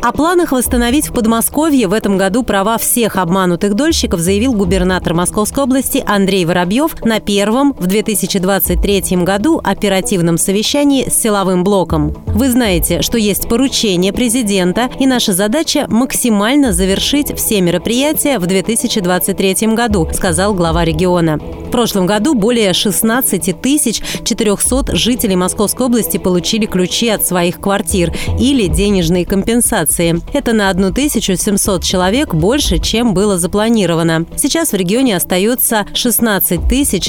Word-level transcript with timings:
О 0.00 0.12
планах 0.12 0.52
восстановить 0.52 1.08
в 1.08 1.12
Подмосковье 1.12 1.88
в 1.88 1.92
этом 1.92 2.16
году 2.16 2.44
права 2.44 2.78
всех 2.78 3.16
обманутых 3.16 3.74
дольщиков 3.74 4.20
заявил 4.20 4.52
губернатор 4.52 5.12
Московской 5.12 5.64
области 5.64 6.02
Андрей 6.06 6.44
Воробьев 6.44 7.04
на 7.04 7.18
первом 7.18 7.72
в 7.72 7.86
2023 7.86 9.16
году 9.24 9.60
оперативном 9.62 10.38
совещании 10.38 11.08
с 11.08 11.20
силовым 11.20 11.64
блоком. 11.64 12.14
Вы 12.26 12.48
знаете, 12.48 13.02
что 13.02 13.18
есть 13.18 13.48
поручение 13.48 14.12
президента, 14.12 14.88
и 15.00 15.06
наша 15.06 15.32
задача 15.32 15.86
максимально 15.88 16.72
завершить 16.72 17.36
все 17.36 17.60
мероприятия 17.60 18.38
в 18.38 18.46
2023 18.46 19.74
году, 19.74 20.08
сказал 20.14 20.54
глава 20.54 20.84
региона. 20.84 21.38
В 21.68 21.70
прошлом 21.70 22.06
году 22.06 22.34
более 22.34 22.72
16 22.72 23.60
тысяч 23.60 24.00
400 24.24 24.96
жителей 24.96 25.36
Московской 25.36 25.86
области 25.86 26.16
получили 26.16 26.66
ключи 26.66 27.08
от 27.08 27.26
своих 27.26 27.60
квартир 27.60 28.14
или 28.38 28.68
денежные 28.68 29.26
компенсации. 29.26 29.88
Это 30.32 30.52
на 30.52 30.70
1700 30.70 31.82
человек 31.82 32.34
больше, 32.34 32.78
чем 32.78 33.14
было 33.14 33.38
запланировано. 33.38 34.26
Сейчас 34.36 34.72
в 34.72 34.76
регионе 34.76 35.16
остается 35.16 35.86
16 35.94 36.60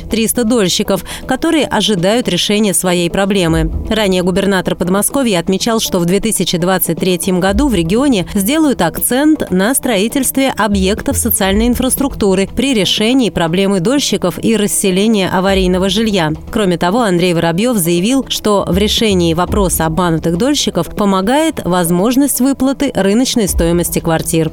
300 0.09 0.43
дольщиков, 0.43 1.03
которые 1.27 1.66
ожидают 1.66 2.27
решения 2.27 2.73
своей 2.73 3.09
проблемы. 3.09 3.71
Ранее 3.89 4.23
губернатор 4.23 4.75
Подмосковья 4.75 5.39
отмечал, 5.39 5.80
что 5.80 5.99
в 5.99 6.05
2023 6.05 7.39
году 7.39 7.67
в 7.67 7.73
регионе 7.73 8.27
сделают 8.33 8.81
акцент 8.81 9.49
на 9.52 9.73
строительстве 9.73 10.53
объектов 10.58 11.17
социальной 11.17 11.67
инфраструктуры 11.67 12.49
при 12.55 12.73
решении 12.73 13.30
проблемы 13.30 13.80
дольщиков 13.80 14.44
и 14.44 14.55
расселения 14.55 15.30
аварийного 15.30 15.89
жилья. 15.89 16.31
Кроме 16.52 16.77
того, 16.77 17.02
Андрей 17.02 17.33
Воробьев 17.33 17.77
заявил, 17.77 18.25
что 18.27 18.66
в 18.67 18.77
решении 18.77 19.33
вопроса 19.33 19.86
обманутых 19.86 20.38
дольщиков 20.38 20.95
помогает 20.95 21.61
возможность 21.64 22.42
выплаты 22.70 22.92
рыночной 22.94 23.48
стоимости 23.48 23.98
квартир. 24.00 24.52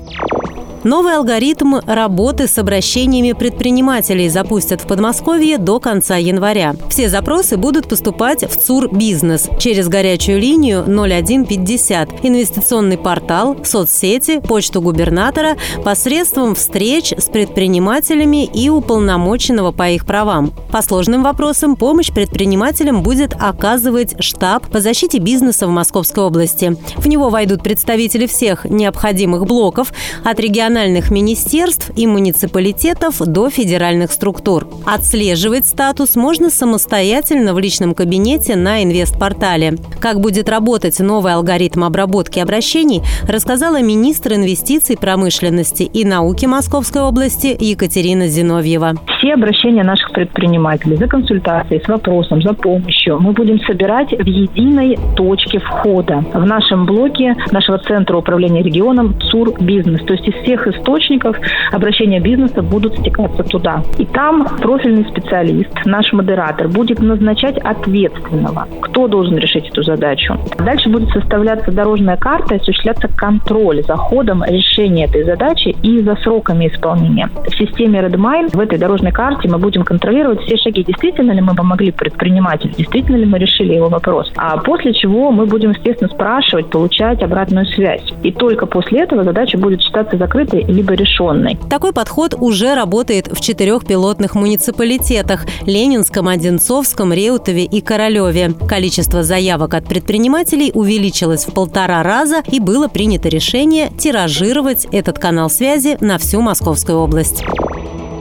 Новый 0.85 1.17
алгоритм 1.17 1.77
работы 1.85 2.47
с 2.47 2.59
обращениями 2.59 3.33
предпринимателей 3.33 4.29
запустят 4.29 4.83
в 4.83 4.87
Подмосковье 4.87 5.59
до 5.59 5.81
конца 5.81 6.17
января. 6.17 6.77
Все 6.89 7.09
запросы 7.09 7.57
будут 7.57 7.89
поступать 7.89 8.45
в 8.45 8.57
ЦУР 8.57 8.95
«Бизнес» 8.95 9.49
через 9.59 9.89
горячую 9.89 10.39
линию 10.39 10.85
0150, 10.87 12.25
инвестиционный 12.25 12.99
портал, 12.99 13.57
соцсети, 13.65 14.39
почту 14.41 14.81
губернатора 14.81 15.57
посредством 15.85 16.55
встреч 16.55 17.13
с 17.17 17.25
предпринимателями 17.25 18.45
и 18.45 18.69
уполномоченного 18.69 19.73
по 19.73 19.89
их 19.91 20.07
правам. 20.07 20.53
По 20.71 20.83
сложным 20.83 21.25
вопросам 21.25 21.75
помощь 21.75 22.13
предпринимателям 22.13 23.03
будет 23.03 23.35
оказывать 23.39 24.23
штаб 24.23 24.69
по 24.69 24.81
защите 24.81 25.19
бизнеса 25.19 25.67
в 25.67 25.71
Московской 25.71 26.23
области. 26.23 26.77
В 26.97 27.09
него 27.09 27.29
войдут 27.29 27.63
представители 27.63 28.27
всех 28.27 28.67
необходимых 28.67 29.47
блоков 29.47 29.93
от 30.23 30.39
региональных 30.39 30.76
региональных 30.77 31.11
министерств 31.11 31.91
и 31.97 32.07
муниципалитетов 32.07 33.19
до 33.21 33.49
федеральных 33.49 34.13
структур. 34.13 34.69
Отслеживать 34.85 35.67
статус 35.67 36.17
можно 36.17 36.51
самостоятельно 36.51 37.55
в 37.55 37.59
личном 37.59 37.95
кабинете 37.95 38.57
на 38.57 38.83
инвестпортале. 38.83 39.77
Как 40.01 40.21
будет 40.21 40.51
работать 40.51 41.01
новый 41.01 41.33
алгоритм 41.33 41.85
обработки 41.85 42.41
обращений, 42.41 43.01
рассказала 43.27 43.81
министр 43.81 44.35
инвестиций, 44.35 44.99
промышленности 44.99 45.85
и 45.85 46.05
науки 46.05 46.45
Московской 46.45 47.01
области 47.01 47.57
Екатерина 47.59 48.27
Зиновьева. 48.27 48.93
Все 49.19 49.33
обращения 49.33 49.83
наших 49.83 50.13
предпринимателей 50.13 50.97
за 50.97 51.07
консультацией, 51.07 51.83
с 51.83 51.89
вопросом, 51.89 52.43
за 52.43 52.53
помощью 52.53 53.19
мы 53.19 53.33
будем 53.33 53.59
собирать 53.61 54.11
в 54.11 54.27
единой 54.27 54.99
точке 55.17 55.59
входа 55.59 56.23
в 56.35 56.45
нашем 56.45 56.85
блоке 56.85 57.35
нашего 57.51 57.79
Центра 57.79 58.19
управления 58.19 58.63
регионом 58.63 59.19
ЦУР 59.31 59.55
Бизнес. 59.61 60.03
То 60.05 60.13
есть 60.13 60.29
из 60.29 60.35
всех 60.43 60.56
источников 60.65 61.37
обращения 61.73 62.21
бизнеса 62.21 62.63
будут 62.63 62.97
стекаться 62.99 63.43
туда. 63.43 63.83
И 63.99 64.07
там 64.07 64.47
профильный 64.61 65.05
специалист, 65.09 65.71
наш 65.85 66.13
модератор, 66.13 66.69
будет 66.69 67.01
назначать 67.01 67.59
ответственного, 67.59 68.69
кто 68.83 69.09
должен 69.09 69.37
решить 69.37 69.69
эту 69.69 69.83
задачу. 69.83 70.39
Дальше 70.59 70.89
будет 70.89 71.09
составляться 71.11 71.73
дорожная 71.73 72.17
карта 72.17 72.55
и 72.55 72.59
осуществляться 72.59 73.09
контроль 73.09 73.83
за 73.83 73.97
ходом 73.97 74.45
решения 74.45 75.05
этой 75.05 75.25
задачи 75.25 75.77
и 75.83 76.01
за 76.01 76.17
сроками 76.17 76.69
исполнения. 76.69 77.29
В 77.47 77.57
системе 77.57 78.01
Redmine 78.01 78.57
в 78.57 78.61
этой 78.61 78.79
дорожной 78.79 79.13
карте 79.13 79.49
мы 79.49 79.59
будем 79.59 79.83
контролировать 79.83 80.41
все 80.43 80.57
шаги. 80.57 80.85
Действительно 80.85 81.33
ли 81.33 81.41
мы 81.41 81.55
помогли 81.55 81.91
предпринимателю, 81.91 82.73
действительно 82.77 83.17
ли 83.17 83.27
мы 83.27 83.39
решили 83.39 83.75
его 83.75 83.89
вопрос. 83.89 84.33
А 84.37 84.59
после 84.59 84.93
чего 84.95 85.31
мы 85.31 85.47
будем, 85.47 85.71
естественно, 85.71 86.11
спрашивать, 86.11 86.71
получать 86.71 87.23
обратную 87.23 87.67
связь. 87.67 88.05
И 88.23 88.33
только 88.33 88.67
после 88.67 89.01
этого 89.01 89.25
задача 89.25 89.59
будет 89.59 89.83
считаться 89.83 90.17
закрытой 90.17 90.46
закрытой, 90.47 90.65
либо 90.73 90.95
решенной. 90.95 91.59
Такой 91.69 91.93
подход 91.93 92.35
уже 92.39 92.75
работает 92.75 93.29
в 93.29 93.41
четырех 93.41 93.85
пилотных 93.85 94.35
муниципалитетах– 94.35 95.47
Ленинском, 95.67 96.29
Одинцовском, 96.29 97.13
Реутове 97.13 97.65
и 97.65 97.81
Королеве. 97.81 98.53
Количество 98.69 99.23
заявок 99.23 99.75
от 99.75 99.85
предпринимателей 99.87 100.71
увеличилось 100.75 101.47
в 101.47 101.53
полтора 101.53 102.03
раза 102.03 102.43
и 102.51 102.61
было 102.61 102.89
принято 102.89 103.29
решение 103.29 103.91
тиражировать 103.99 104.87
этот 104.93 105.19
канал 105.19 105.51
связи 105.51 105.97
на 106.01 106.19
всю 106.19 106.41
Московскую 106.41 106.99
область. 106.99 107.45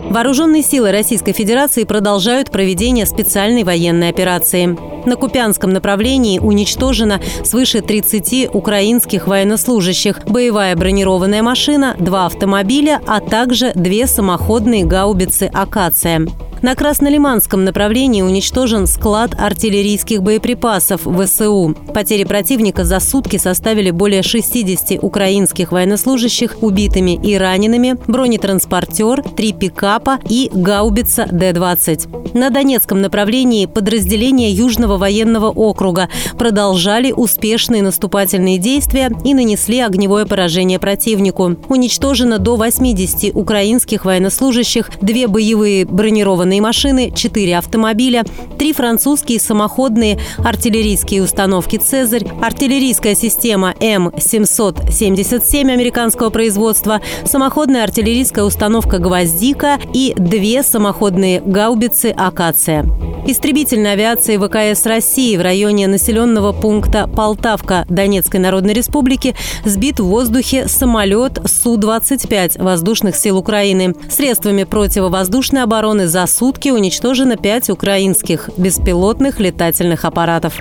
Вооруженные 0.10 0.62
силы 0.62 0.92
Российской 0.92 1.34
Федерации 1.34 1.84
продолжают 1.84 2.52
проведение 2.52 3.06
специальной 3.06 3.64
военной 3.64 4.10
операции. 4.10 4.78
На 5.06 5.16
Купянском 5.16 5.72
направлении 5.72 6.40
уничтожено 6.40 7.20
свыше 7.44 7.82
30 7.82 8.54
украинских 8.54 9.28
военнослужащих, 9.28 10.22
боевая 10.26 10.76
бронированная 10.76 11.44
машина, 11.44 11.96
два 12.00 12.28
автомобиля, 12.28 13.02
а 13.06 13.20
также 13.20 13.72
две 13.76 14.08
самоходные 14.08 14.86
гаубицы 14.86 15.50
«Акация». 15.54 16.28
На 16.62 16.74
Краснолиманском 16.76 17.64
направлении 17.64 18.22
уничтожен 18.22 18.88
склад 18.88 19.36
артиллерийских 19.38 20.24
боеприпасов 20.24 21.02
ВСУ. 21.02 21.76
Потери 21.94 22.24
противника 22.24 22.84
за 22.84 23.00
сутки 23.00 23.38
составили 23.38 23.92
более 23.92 24.24
60 24.24 25.04
украинских 25.04 25.72
военнослужащих 25.72 26.64
убитыми 26.64 27.20
и 27.22 27.36
ранеными, 27.38 27.98
бронетранспортер, 28.08 29.22
три 29.22 29.54
пикапа 29.54 30.20
и 30.28 30.50
гаубица 30.52 31.28
Д-20. 31.32 32.36
На 32.36 32.50
Донецком 32.50 33.02
направлении 33.02 33.66
подразделения 33.66 34.52
Южного 34.52 34.98
военного 34.98 35.50
округа 35.52 36.10
продолжали 36.38 37.12
успешные 37.12 37.82
наступательные 37.82 38.58
действия 38.58 39.10
и 39.24 39.34
нанесли 39.34 39.80
огневое 39.80 40.26
поражение 40.26 40.80
противнику. 40.80 41.56
Уничтожено 41.70 42.40
до 42.40 42.58
80 42.58 43.36
украинских 43.36 44.04
военнослужащих, 44.04 44.90
две 45.02 45.28
боевые 45.28 45.86
бронированные 45.86 46.55
военные 46.56 46.62
машины, 46.62 47.12
4 47.14 47.58
автомобиля, 47.58 48.24
3 48.58 48.74
французские 48.74 49.40
самоходные 49.40 50.20
артиллерийские 50.38 51.24
установки 51.24 51.78
«Цезарь», 51.78 52.26
артиллерийская 52.42 53.16
система 53.16 53.74
М-777 53.80 55.72
американского 55.72 56.30
производства, 56.30 57.02
самоходная 57.26 57.84
артиллерийская 57.84 58.44
установка 58.46 59.00
«Гвоздика» 59.00 59.80
и 59.94 60.14
две 60.16 60.64
самоходные 60.64 61.42
гаубицы 61.42 62.14
«Акация». 62.16 63.05
Истребительной 63.28 63.94
авиации 63.94 64.38
ВКС 64.38 64.86
России 64.86 65.36
в 65.36 65.42
районе 65.42 65.88
населенного 65.88 66.52
пункта 66.52 67.08
Полтавка 67.08 67.84
Донецкой 67.90 68.40
Народной 68.40 68.74
Республики 68.74 69.36
сбит 69.64 70.00
в 70.00 70.06
воздухе 70.06 70.68
самолет 70.68 71.40
Су-25 71.44 72.62
воздушных 72.62 73.16
сил 73.16 73.40
Украины. 73.40 73.96
Средствами 74.10 74.64
противовоздушной 74.64 75.64
обороны 75.64 76.06
за 76.08 76.28
сутки 76.28 76.70
уничтожено 76.70 77.36
пять 77.36 77.72
украинских 77.72 78.52
беспилотных 78.58 79.40
летательных 79.40 80.06
аппаратов. 80.06 80.60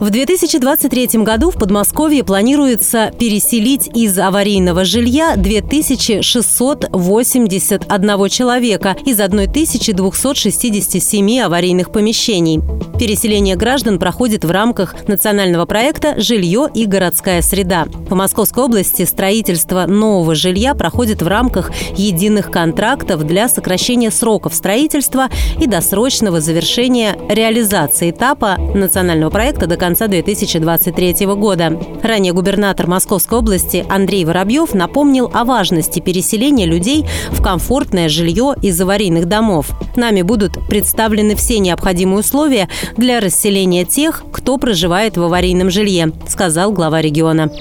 В 0.00 0.10
2023 0.10 1.22
году 1.22 1.50
в 1.50 1.54
Подмосковье 1.54 2.24
планируется 2.24 3.12
переселить 3.18 3.88
из 3.94 4.18
аварийного 4.18 4.84
жилья 4.84 5.36
2681 5.36 8.28
человека 8.28 8.96
из 9.06 9.20
1267 9.20 11.40
аварийных 11.40 11.92
помещений. 11.92 12.60
Переселение 12.98 13.56
граждан 13.56 13.98
проходит 13.98 14.44
в 14.44 14.50
рамках 14.50 15.08
национального 15.08 15.64
проекта 15.66 16.20
«Жилье 16.20 16.68
и 16.72 16.86
городская 16.86 17.42
среда». 17.42 17.86
По 18.08 18.14
Московской 18.14 18.64
области 18.64 19.04
строительство 19.04 19.86
нового 19.86 20.34
жилья 20.34 20.74
проходит 20.74 21.20
в 21.22 21.26
рамках 21.26 21.70
единых 21.96 22.50
контрактов 22.50 23.26
для 23.26 23.48
сокращения 23.48 24.10
сроков 24.10 24.54
строительства 24.54 25.28
и 25.60 25.66
досрочного 25.66 26.40
завершения 26.40 27.16
реализации 27.28 28.10
этапа 28.10 28.56
национального 28.74 29.30
проекта 29.30 29.66
до 29.66 29.76
конца 29.76 29.91
конца 29.92 30.08
2023 30.08 31.26
года. 31.36 31.78
Ранее 32.02 32.32
губернатор 32.32 32.86
Московской 32.86 33.40
области 33.40 33.84
Андрей 33.90 34.24
Воробьев 34.24 34.72
напомнил 34.72 35.30
о 35.34 35.44
важности 35.44 36.00
переселения 36.00 36.64
людей 36.64 37.04
в 37.30 37.42
комфортное 37.42 38.08
жилье 38.08 38.54
из 38.62 38.80
аварийных 38.80 39.26
домов. 39.26 39.72
Нами 39.94 40.22
будут 40.22 40.66
представлены 40.66 41.36
все 41.36 41.58
необходимые 41.58 42.20
условия 42.20 42.70
для 42.96 43.20
расселения 43.20 43.84
тех, 43.84 44.24
кто 44.32 44.56
проживает 44.56 45.18
в 45.18 45.22
аварийном 45.24 45.70
жилье, 45.70 46.12
сказал 46.26 46.72
глава 46.72 47.02
региона. 47.02 47.52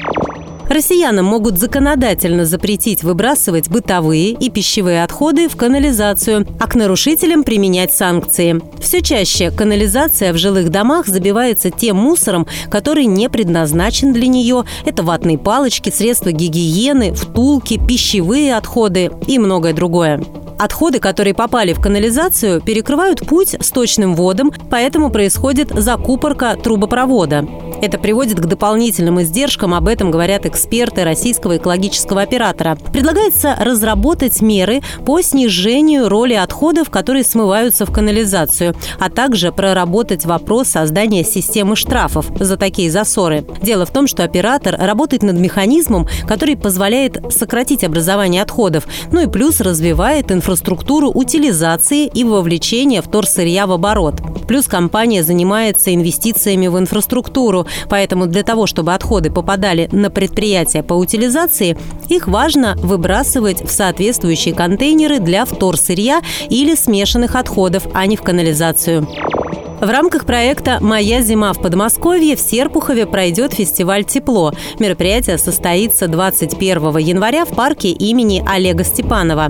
Россиянам 0.71 1.25
могут 1.25 1.57
законодательно 1.57 2.45
запретить 2.45 3.03
выбрасывать 3.03 3.67
бытовые 3.69 4.29
и 4.29 4.49
пищевые 4.49 5.03
отходы 5.03 5.49
в 5.49 5.57
канализацию, 5.57 6.47
а 6.61 6.67
к 6.67 6.75
нарушителям 6.75 7.43
применять 7.43 7.93
санкции. 7.93 8.61
Все 8.79 9.01
чаще 9.01 9.51
канализация 9.51 10.31
в 10.31 10.37
жилых 10.37 10.69
домах 10.69 11.07
забивается 11.07 11.71
тем 11.71 11.97
мусором, 11.97 12.47
который 12.69 13.05
не 13.05 13.29
предназначен 13.29 14.13
для 14.13 14.27
нее. 14.27 14.63
Это 14.85 15.03
ватные 15.03 15.37
палочки, 15.37 15.89
средства 15.89 16.31
гигиены, 16.31 17.13
втулки, 17.13 17.77
пищевые 17.77 18.55
отходы 18.55 19.11
и 19.27 19.39
многое 19.39 19.73
другое. 19.73 20.23
Отходы, 20.57 20.99
которые 20.99 21.33
попали 21.33 21.73
в 21.73 21.81
канализацию, 21.81 22.61
перекрывают 22.61 23.25
путь 23.27 23.55
сточным 23.59 24.15
водам, 24.15 24.53
поэтому 24.69 25.09
происходит 25.09 25.69
закупорка 25.71 26.55
трубопровода. 26.55 27.45
Это 27.81 27.97
приводит 27.97 28.39
к 28.39 28.45
дополнительным 28.45 29.21
издержкам, 29.21 29.73
об 29.73 29.87
этом 29.87 30.11
говорят 30.11 30.45
эксперты 30.45 31.03
российского 31.03 31.57
экологического 31.57 32.21
оператора. 32.21 32.77
Предлагается 32.93 33.55
разработать 33.59 34.39
меры 34.41 34.81
по 35.03 35.19
снижению 35.21 36.07
роли 36.07 36.35
отходов, 36.35 36.91
которые 36.91 37.23
смываются 37.23 37.87
в 37.87 37.91
канализацию, 37.91 38.75
а 38.99 39.09
также 39.09 39.51
проработать 39.51 40.25
вопрос 40.25 40.67
создания 40.67 41.23
системы 41.23 41.75
штрафов 41.75 42.27
за 42.39 42.55
такие 42.55 42.91
засоры. 42.91 43.43
Дело 43.63 43.87
в 43.87 43.91
том, 43.91 44.05
что 44.05 44.23
оператор 44.23 44.77
работает 44.79 45.23
над 45.23 45.39
механизмом, 45.39 46.07
который 46.27 46.55
позволяет 46.55 47.33
сократить 47.33 47.83
образование 47.83 48.43
отходов, 48.43 48.85
ну 49.11 49.21
и 49.21 49.27
плюс 49.27 49.59
развивает 49.59 50.31
инфраструктуру 50.31 51.09
утилизации 51.09 52.05
и 52.05 52.23
вовлечения 52.23 53.01
вторсырья 53.01 53.65
в 53.65 53.71
оборот. 53.71 54.21
Плюс 54.47 54.67
компания 54.67 55.23
занимается 55.23 55.95
инвестициями 55.95 56.67
в 56.67 56.77
инфраструктуру, 56.77 57.65
Поэтому 57.89 58.27
для 58.27 58.43
того, 58.43 58.67
чтобы 58.67 58.93
отходы 58.93 59.31
попадали 59.31 59.89
на 59.91 60.09
предприятия 60.09 60.83
по 60.83 60.93
утилизации, 60.93 61.77
их 62.09 62.27
важно 62.27 62.75
выбрасывать 62.77 63.61
в 63.61 63.71
соответствующие 63.71 64.53
контейнеры 64.53 65.19
для 65.19 65.45
вторсырья 65.45 66.21
или 66.49 66.75
смешанных 66.75 67.35
отходов, 67.35 67.87
а 67.93 68.05
не 68.05 68.15
в 68.15 68.21
канализацию. 68.21 69.07
В 69.81 69.89
рамках 69.89 70.27
проекта 70.27 70.77
«Моя 70.79 71.23
зима 71.23 71.53
в 71.53 71.59
Подмосковье» 71.59 72.35
в 72.35 72.39
Серпухове 72.39 73.07
пройдет 73.07 73.53
фестиваль 73.53 74.03
«Тепло». 74.03 74.53
Мероприятие 74.77 75.39
состоится 75.39 76.07
21 76.07 76.97
января 76.97 77.45
в 77.45 77.49
парке 77.49 77.89
имени 77.89 78.43
Олега 78.47 78.83
Степанова. 78.83 79.49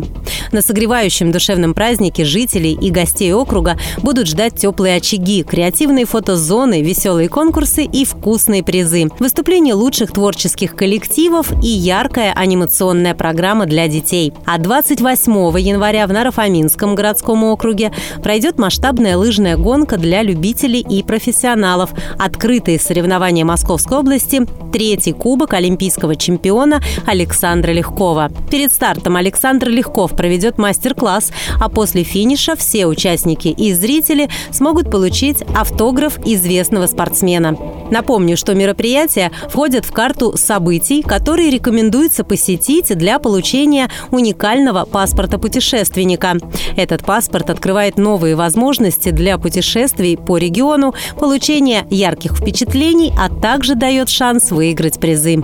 На 0.51 0.61
согревающем 0.61 1.31
душевном 1.31 1.73
празднике 1.73 2.25
жителей 2.25 2.73
и 2.73 2.91
гостей 2.91 3.31
округа 3.31 3.77
будут 4.01 4.27
ждать 4.27 4.55
теплые 4.55 4.97
очаги, 4.97 5.43
креативные 5.43 6.05
фотозоны, 6.05 6.81
веселые 6.81 7.29
конкурсы 7.29 7.85
и 7.85 8.03
вкусные 8.03 8.61
призы, 8.61 9.07
выступления 9.19 9.73
лучших 9.73 10.11
творческих 10.11 10.75
коллективов 10.75 11.53
и 11.63 11.67
яркая 11.67 12.33
анимационная 12.33 13.15
программа 13.15 13.65
для 13.65 13.87
детей. 13.87 14.33
А 14.45 14.57
28 14.57 15.31
января 15.57 16.05
в 16.05 16.11
Нарафаминском 16.11 16.95
городском 16.95 17.45
округе 17.45 17.93
пройдет 18.21 18.59
масштабная 18.59 19.15
лыжная 19.15 19.55
гонка 19.55 19.97
для 19.97 20.21
любителей 20.21 20.81
и 20.81 21.01
профессионалов. 21.01 21.91
Открытые 22.19 22.77
соревнования 22.77 23.45
Московской 23.45 23.99
области, 23.99 24.45
третий 24.73 25.13
кубок 25.13 25.53
олимпийского 25.53 26.17
чемпиона 26.17 26.81
Александра 27.05 27.71
Легкова. 27.71 28.29
Перед 28.49 28.73
стартом 28.73 29.15
Александр 29.15 29.69
Легков 29.69 30.15
проведет 30.15 30.40
проведет 30.41 30.57
мастер-класс, 30.57 31.31
а 31.59 31.69
после 31.69 32.03
финиша 32.03 32.55
все 32.55 32.87
участники 32.87 33.49
и 33.49 33.73
зрители 33.73 34.27
смогут 34.49 34.89
получить 34.89 35.43
автограф 35.55 36.17
известного 36.25 36.87
спортсмена. 36.87 37.55
Напомню, 37.91 38.37
что 38.37 38.55
мероприятия 38.55 39.31
входят 39.49 39.85
в 39.85 39.91
карту 39.91 40.35
событий, 40.37 41.03
которые 41.03 41.51
рекомендуется 41.51 42.23
посетить 42.23 42.97
для 42.97 43.19
получения 43.19 43.89
уникального 44.09 44.85
паспорта 44.85 45.37
путешественника. 45.37 46.37
Этот 46.75 47.03
паспорт 47.03 47.51
открывает 47.51 47.97
новые 47.97 48.35
возможности 48.35 49.09
для 49.09 49.37
путешествий 49.37 50.17
по 50.17 50.37
региону, 50.37 50.95
получения 51.19 51.85
ярких 51.91 52.37
впечатлений, 52.37 53.13
а 53.19 53.29
также 53.29 53.75
дает 53.75 54.09
шанс 54.09 54.49
выиграть 54.49 54.99
призы. 54.99 55.43